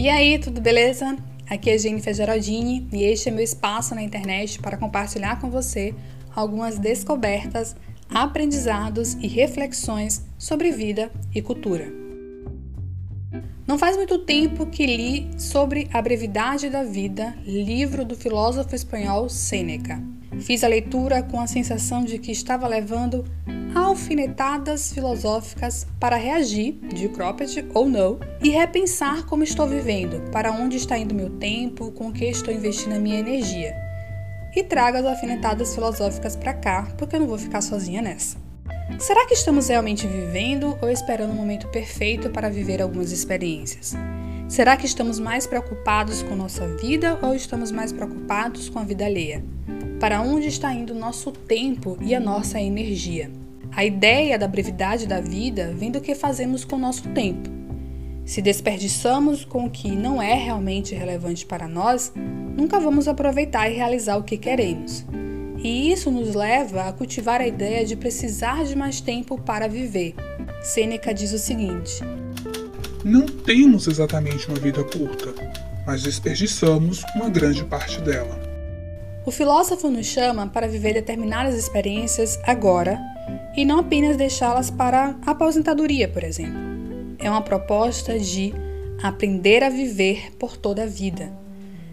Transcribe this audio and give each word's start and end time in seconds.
E 0.00 0.08
aí, 0.08 0.38
tudo 0.38 0.62
beleza? 0.62 1.14
Aqui 1.46 1.68
é 1.68 1.76
Jennifer 1.76 2.14
Geraldini 2.14 2.88
e 2.90 3.04
este 3.04 3.28
é 3.28 3.32
meu 3.32 3.44
espaço 3.44 3.94
na 3.94 4.02
internet 4.02 4.58
para 4.58 4.78
compartilhar 4.78 5.38
com 5.38 5.50
você 5.50 5.94
algumas 6.34 6.78
descobertas, 6.78 7.76
aprendizados 8.08 9.12
e 9.20 9.26
reflexões 9.26 10.24
sobre 10.38 10.70
vida 10.70 11.12
e 11.34 11.42
cultura. 11.42 11.92
Não 13.66 13.78
faz 13.78 13.94
muito 13.94 14.20
tempo 14.20 14.64
que 14.64 14.86
li 14.86 15.28
sobre 15.36 15.86
A 15.92 16.00
Brevidade 16.00 16.70
da 16.70 16.82
Vida, 16.82 17.36
livro 17.44 18.02
do 18.02 18.16
filósofo 18.16 18.74
espanhol 18.74 19.28
Sêneca. 19.28 20.02
Fiz 20.40 20.64
a 20.64 20.68
leitura 20.68 21.22
com 21.22 21.38
a 21.38 21.46
sensação 21.46 22.06
de 22.06 22.18
que 22.18 22.32
estava 22.32 22.66
levando 22.66 23.22
alfinetadas 23.74 24.92
filosóficas 24.92 25.86
para 25.98 26.16
reagir, 26.16 26.72
de 26.94 27.08
cropped 27.08 27.66
ou 27.74 27.88
não, 27.88 28.18
e 28.42 28.50
repensar 28.50 29.24
como 29.26 29.44
estou 29.44 29.66
vivendo, 29.66 30.30
para 30.30 30.52
onde 30.52 30.76
está 30.76 30.98
indo 30.98 31.14
meu 31.14 31.30
tempo, 31.30 31.90
com 31.92 32.08
o 32.08 32.12
que 32.12 32.24
estou 32.24 32.52
investindo 32.52 32.94
a 32.94 32.98
minha 32.98 33.18
energia. 33.18 33.74
E 34.54 34.64
traga 34.64 34.98
as 34.98 35.06
alfinetadas 35.06 35.74
filosóficas 35.74 36.34
para 36.34 36.54
cá, 36.54 36.88
porque 36.98 37.16
eu 37.16 37.20
não 37.20 37.26
vou 37.26 37.38
ficar 37.38 37.60
sozinha 37.60 38.02
nessa. 38.02 38.36
Será 38.98 39.26
que 39.26 39.34
estamos 39.34 39.68
realmente 39.68 40.06
vivendo 40.06 40.76
ou 40.82 40.88
esperando 40.88 41.30
o 41.30 41.32
um 41.32 41.36
momento 41.36 41.68
perfeito 41.68 42.28
para 42.30 42.50
viver 42.50 42.82
algumas 42.82 43.12
experiências? 43.12 43.94
Será 44.48 44.76
que 44.76 44.84
estamos 44.84 45.20
mais 45.20 45.46
preocupados 45.46 46.22
com 46.24 46.34
nossa 46.34 46.66
vida 46.76 47.16
ou 47.22 47.34
estamos 47.34 47.70
mais 47.70 47.92
preocupados 47.92 48.68
com 48.68 48.80
a 48.80 48.84
vida 48.84 49.04
alheia? 49.04 49.44
Para 50.00 50.20
onde 50.20 50.48
está 50.48 50.72
indo 50.74 50.92
o 50.92 50.98
nosso 50.98 51.30
tempo 51.30 51.96
e 52.00 52.14
a 52.14 52.20
nossa 52.20 52.60
energia? 52.60 53.30
A 53.80 53.84
ideia 53.86 54.38
da 54.38 54.46
brevidade 54.46 55.06
da 55.06 55.22
vida 55.22 55.72
vem 55.74 55.90
do 55.90 56.02
que 56.02 56.14
fazemos 56.14 56.66
com 56.66 56.76
o 56.76 56.78
nosso 56.78 57.08
tempo. 57.14 57.48
Se 58.26 58.42
desperdiçamos 58.42 59.42
com 59.42 59.64
o 59.64 59.70
que 59.70 59.90
não 59.90 60.20
é 60.20 60.34
realmente 60.34 60.94
relevante 60.94 61.46
para 61.46 61.66
nós, 61.66 62.12
nunca 62.14 62.78
vamos 62.78 63.08
aproveitar 63.08 63.70
e 63.70 63.76
realizar 63.76 64.18
o 64.18 64.22
que 64.22 64.36
queremos. 64.36 65.02
E 65.56 65.90
isso 65.90 66.10
nos 66.10 66.34
leva 66.34 66.90
a 66.90 66.92
cultivar 66.92 67.40
a 67.40 67.46
ideia 67.46 67.82
de 67.86 67.96
precisar 67.96 68.66
de 68.66 68.76
mais 68.76 69.00
tempo 69.00 69.40
para 69.40 69.66
viver. 69.66 70.14
Sêneca 70.60 71.14
diz 71.14 71.32
o 71.32 71.38
seguinte: 71.38 72.02
Não 73.02 73.24
temos 73.24 73.86
exatamente 73.86 74.46
uma 74.46 74.58
vida 74.58 74.84
curta, 74.84 75.32
mas 75.86 76.02
desperdiçamos 76.02 77.02
uma 77.16 77.30
grande 77.30 77.64
parte 77.64 77.98
dela. 78.02 78.38
O 79.24 79.30
filósofo 79.30 79.88
nos 79.88 80.04
chama 80.04 80.46
para 80.48 80.68
viver 80.68 80.92
determinadas 80.92 81.54
experiências 81.54 82.38
agora 82.44 83.00
e 83.56 83.64
não 83.64 83.80
apenas 83.80 84.16
deixá-las 84.16 84.70
para 84.70 85.16
a 85.24 85.30
aposentadoria, 85.30 86.08
por 86.08 86.24
exemplo. 86.24 86.58
É 87.18 87.30
uma 87.30 87.42
proposta 87.42 88.18
de 88.18 88.54
aprender 89.02 89.62
a 89.62 89.68
viver 89.68 90.32
por 90.38 90.56
toda 90.56 90.84
a 90.84 90.86
vida. 90.86 91.32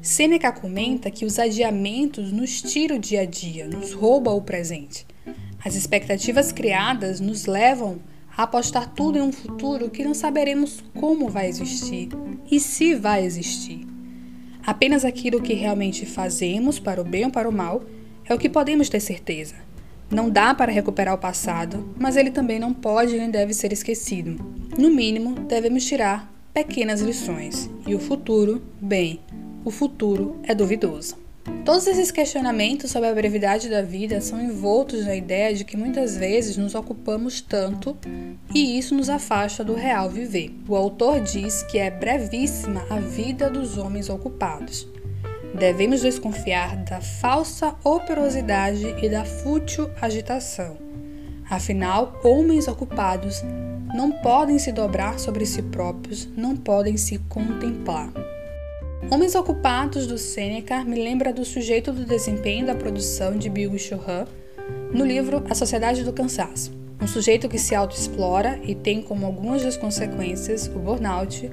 Sêneca 0.00 0.50
comenta 0.50 1.10
que 1.10 1.24
os 1.24 1.38
adiamentos 1.38 2.32
nos 2.32 2.62
tiram 2.62 2.96
o 2.96 2.98
dia 2.98 3.22
a 3.22 3.24
dia, 3.26 3.66
nos 3.66 3.92
roubam 3.92 4.36
o 4.36 4.42
presente. 4.42 5.06
As 5.62 5.74
expectativas 5.74 6.52
criadas 6.52 7.20
nos 7.20 7.44
levam 7.44 8.00
a 8.34 8.44
apostar 8.44 8.94
tudo 8.94 9.18
em 9.18 9.22
um 9.22 9.32
futuro 9.32 9.90
que 9.90 10.02
não 10.02 10.14
saberemos 10.14 10.82
como 10.98 11.28
vai 11.28 11.48
existir 11.48 12.08
e 12.50 12.58
se 12.58 12.94
vai 12.94 13.24
existir. 13.24 13.86
Apenas 14.64 15.04
aquilo 15.04 15.42
que 15.42 15.52
realmente 15.52 16.06
fazemos, 16.06 16.78
para 16.78 17.00
o 17.00 17.04
bem 17.04 17.24
ou 17.26 17.30
para 17.30 17.48
o 17.48 17.52
mal, 17.52 17.82
é 18.24 18.34
o 18.34 18.38
que 18.38 18.48
podemos 18.48 18.88
ter 18.88 19.00
certeza. 19.00 19.56
Não 20.10 20.28
dá 20.28 20.52
para 20.52 20.72
recuperar 20.72 21.14
o 21.14 21.18
passado, 21.18 21.94
mas 21.96 22.16
ele 22.16 22.32
também 22.32 22.58
não 22.58 22.74
pode 22.74 23.16
nem 23.16 23.30
deve 23.30 23.54
ser 23.54 23.72
esquecido. 23.72 24.44
No 24.76 24.90
mínimo, 24.90 25.34
devemos 25.34 25.84
tirar 25.84 26.28
pequenas 26.52 27.00
lições. 27.00 27.70
E 27.86 27.94
o 27.94 28.00
futuro, 28.00 28.60
bem, 28.80 29.20
o 29.64 29.70
futuro 29.70 30.40
é 30.42 30.52
duvidoso. 30.52 31.16
Todos 31.64 31.86
esses 31.86 32.10
questionamentos 32.10 32.90
sobre 32.90 33.08
a 33.08 33.14
brevidade 33.14 33.68
da 33.68 33.82
vida 33.82 34.20
são 34.20 34.42
envoltos 34.42 35.04
na 35.04 35.14
ideia 35.14 35.54
de 35.54 35.64
que 35.64 35.76
muitas 35.76 36.16
vezes 36.16 36.56
nos 36.56 36.74
ocupamos 36.74 37.40
tanto 37.40 37.96
e 38.54 38.78
isso 38.78 38.94
nos 38.94 39.08
afasta 39.08 39.62
do 39.62 39.74
real 39.74 40.10
viver. 40.10 40.52
O 40.68 40.74
autor 40.74 41.20
diz 41.20 41.62
que 41.62 41.78
é 41.78 41.90
brevíssima 41.90 42.84
a 42.90 42.98
vida 42.98 43.48
dos 43.48 43.78
homens 43.78 44.08
ocupados. 44.08 44.88
Devemos 45.54 46.00
desconfiar 46.00 46.76
da 46.76 47.00
falsa 47.00 47.74
operosidade 47.82 48.94
e 49.02 49.08
da 49.08 49.24
fútil 49.24 49.90
agitação. 50.00 50.76
Afinal, 51.48 52.20
homens 52.22 52.68
ocupados 52.68 53.42
não 53.94 54.12
podem 54.12 54.58
se 54.58 54.70
dobrar 54.70 55.18
sobre 55.18 55.44
si 55.44 55.62
próprios, 55.62 56.28
não 56.36 56.56
podem 56.56 56.96
se 56.96 57.18
contemplar. 57.28 58.12
Homens 59.10 59.34
Ocupados 59.34 60.06
do 60.06 60.16
Sêneca 60.16 60.84
me 60.84 61.02
lembra 61.02 61.32
do 61.32 61.44
sujeito 61.44 61.90
do 61.90 62.04
desempenho 62.04 62.66
da 62.66 62.74
produção 62.74 63.36
de 63.36 63.48
Bill 63.48 63.76
Churran 63.76 64.26
no 64.92 65.04
livro 65.04 65.42
A 65.50 65.54
Sociedade 65.54 66.04
do 66.04 66.12
Cansaço. 66.12 66.70
Um 67.00 67.08
sujeito 67.08 67.48
que 67.48 67.58
se 67.58 67.74
autoexplora 67.74 68.60
e 68.62 68.74
tem 68.74 69.02
como 69.02 69.26
algumas 69.26 69.64
das 69.64 69.76
consequências 69.76 70.68
o 70.68 70.78
burnout, 70.78 71.50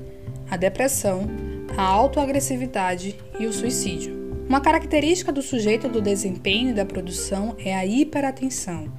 a 0.52 0.58
depressão, 0.58 1.28
a 1.76 1.84
autoagressividade 1.84 3.18
e 3.40 3.46
o 3.46 3.54
suicídio. 3.54 4.16
Uma 4.48 4.62
característica 4.62 5.32
do 5.32 5.42
sujeito 5.42 5.90
do 5.90 6.02
desempenho 6.02 6.70
e 6.70 6.74
da 6.74 6.86
produção 6.86 7.56
é 7.60 7.76
a 7.76 7.86
hiperatenção, 7.86 8.92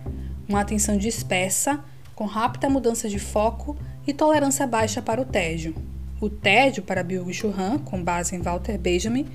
uma 0.48 0.60
atenção 0.60 0.96
dispersa, 0.96 1.82
com 2.14 2.24
rápida 2.26 2.68
mudança 2.68 3.08
de 3.08 3.18
foco 3.18 3.76
e 4.06 4.12
tolerância 4.12 4.66
baixa 4.66 5.00
para 5.00 5.20
o 5.20 5.24
tédio. 5.24 5.74
O 6.20 6.28
tédio, 6.28 6.82
para 6.82 7.02
Bill 7.02 7.32
Churran, 7.32 7.78
com 7.78 8.02
base 8.02 8.34
em 8.34 8.42
Walter 8.42 8.76
Benjamin, 8.76 9.26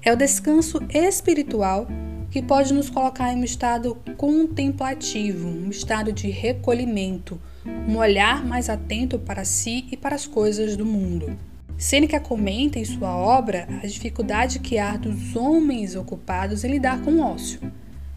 é 0.00 0.12
o 0.12 0.16
descanso 0.16 0.80
espiritual 0.88 1.86
que 2.30 2.42
pode 2.42 2.72
nos 2.72 2.88
colocar 2.88 3.32
em 3.32 3.36
um 3.36 3.44
estado 3.44 3.96
contemplativo, 4.16 5.48
um 5.48 5.70
estado 5.70 6.12
de 6.12 6.30
recolhimento, 6.30 7.40
um 7.88 7.96
olhar 7.96 8.44
mais 8.44 8.68
atento 8.68 9.18
para 9.18 9.44
si 9.44 9.86
e 9.90 9.96
para 9.96 10.14
as 10.14 10.26
coisas 10.26 10.76
do 10.76 10.86
mundo. 10.86 11.36
Sêneca 11.78 12.18
comenta 12.18 12.76
em 12.76 12.84
sua 12.84 13.16
obra 13.16 13.68
a 13.80 13.86
dificuldade 13.86 14.58
que 14.58 14.78
há 14.78 14.96
dos 14.96 15.36
homens 15.36 15.94
ocupados 15.94 16.64
em 16.64 16.72
lidar 16.72 17.00
com 17.02 17.12
o 17.12 17.20
ócio. 17.20 17.60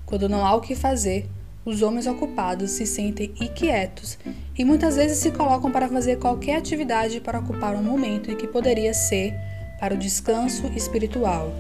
Quando 0.03 0.27
não 0.27 0.44
há 0.44 0.55
o 0.55 0.61
que 0.61 0.73
fazer, 0.73 1.29
os 1.63 1.83
homens 1.83 2.07
ocupados 2.07 2.72
se 2.72 2.88
sentem 2.88 3.31
inquietos 3.39 4.17
e 4.57 4.66
muitas 4.66 4.95
vezes 4.95 5.19
se 5.19 5.29
colocam 5.29 5.72
para 5.72 5.88
fazer 5.88 6.17
qualquer 6.17 6.57
atividade 6.57 7.22
para 7.22 7.38
ocupar 7.38 7.75
um 7.75 7.83
momento 7.83 8.31
em 8.31 8.35
que 8.35 8.47
poderia 8.47 8.95
ser 8.95 9.35
para 9.79 9.93
o 9.93 9.97
descanso 9.97 10.66
espiritual. 10.75 11.53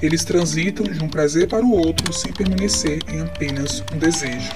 Eles 0.00 0.24
transitam 0.24 0.86
de 0.86 1.02
um 1.02 1.08
prazer 1.08 1.48
para 1.48 1.66
o 1.66 1.72
outro 1.72 2.12
sem 2.12 2.32
permanecer 2.32 3.00
em 3.08 3.22
apenas 3.22 3.82
um 3.92 3.98
desejo. 3.98 4.52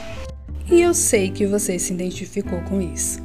E 0.71 0.81
eu 0.81 0.95
sei 0.95 1.33
que 1.33 1.45
você 1.45 1.77
se 1.77 1.93
identificou 1.93 2.61
com 2.63 2.81
isso. 2.81 3.24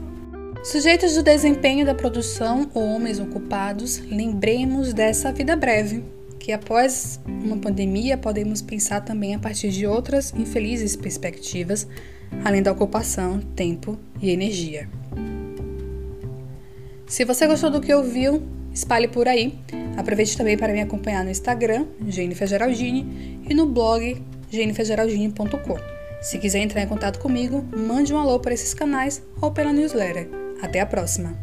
Sujeitos 0.64 1.16
do 1.16 1.24
desempenho 1.24 1.86
da 1.86 1.96
produção 1.96 2.70
ou 2.74 2.84
homens 2.84 3.18
ocupados, 3.18 4.00
lembremos 4.00 4.94
dessa 4.94 5.32
vida 5.32 5.56
breve, 5.56 6.04
que 6.38 6.52
após 6.52 7.18
uma 7.26 7.56
pandemia 7.56 8.18
podemos 8.18 8.62
pensar 8.62 9.00
também 9.02 9.34
a 9.34 9.40
partir 9.40 9.70
de 9.70 9.88
outras 9.88 10.34
infelizes 10.36 10.98
perspectivas, 10.98 11.88
além 12.44 12.62
da 12.62 12.74
ocupação, 12.74 13.40
tempo 13.56 13.98
e 14.22 14.32
energia. 14.32 14.90
Se 17.08 17.24
você 17.24 17.48
gostou 17.48 17.72
do 17.72 17.80
que 17.80 17.94
ouviu, 17.94 18.44
espalhe 18.74 19.08
por 19.08 19.30
aí. 19.30 19.58
Aproveite 19.96 20.38
também 20.38 20.58
para 20.58 20.74
me 20.74 20.82
acompanhar 20.82 21.24
no 21.24 21.32
Instagram, 21.32 21.86
Jennifer 22.06 22.48
Geraldine, 22.48 23.40
e 23.50 23.54
no 23.54 23.66
blog 23.66 24.22
jennifergeraldine.com. 24.52 25.78
Se 26.22 26.38
quiser 26.38 26.60
entrar 26.60 26.82
em 26.82 26.88
contato 26.88 27.18
comigo, 27.20 27.66
mande 27.76 28.14
um 28.14 28.18
alô 28.18 28.42
para 28.42 28.54
esses 28.54 28.74
canais 28.74 29.24
ou 29.42 29.52
pela 29.52 29.72
newsletter. 29.72 30.49
Até 30.62 30.80
a 30.82 30.86
próxima! 30.86 31.36